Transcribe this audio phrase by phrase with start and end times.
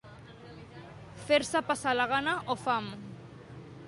[1.27, 2.89] Fer-se passar la gana o fam.